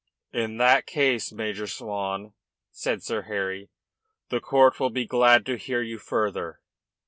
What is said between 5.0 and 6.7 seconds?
glad to hear you further."